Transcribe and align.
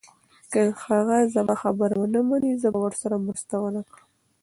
که 0.51 0.61
هغه 0.85 1.17
زما 1.33 1.55
خبره 1.61 1.95
ونه 2.01 2.19
مني، 2.27 2.51
زه 2.61 2.67
به 2.73 2.79
ورسره 2.85 3.15
مرسته 3.25 3.55
ونه 3.59 3.81
کړم. 3.91 4.05